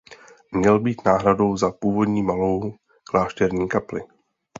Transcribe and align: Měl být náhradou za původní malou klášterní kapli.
Měl 0.51 0.79
být 0.79 1.05
náhradou 1.05 1.57
za 1.57 1.71
původní 1.71 2.23
malou 2.23 2.73
klášterní 3.11 3.69
kapli. 3.69 4.01